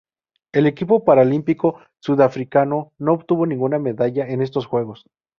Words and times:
El 0.51 0.65
equipo 0.65 1.03
paralímpico 1.05 1.79
sudafricano 1.99 2.91
no 2.97 3.13
obtuvo 3.13 3.45
ninguna 3.45 3.77
medalla 3.77 4.27
en 4.27 4.41
estos 4.41 4.65
Juegos. 4.65 5.05